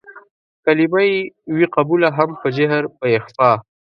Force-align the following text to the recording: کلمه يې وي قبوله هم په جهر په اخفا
کلمه 0.63 1.01
يې 1.09 1.17
وي 1.55 1.65
قبوله 1.75 2.07
هم 2.17 2.29
په 2.41 2.47
جهر 2.55 2.83
په 2.97 3.05
اخفا 3.17 3.51